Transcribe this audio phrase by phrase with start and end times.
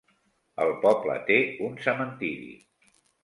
[0.63, 2.51] El poble té un cementiri.